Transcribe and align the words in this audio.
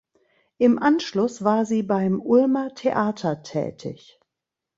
Im 0.57 0.79
Anschluss 0.81 1.43
war 1.43 1.63
sie 1.63 1.83
beim 1.83 2.19
Ulmer 2.21 2.73
Theater 2.73 3.43
tätig. 3.43 4.17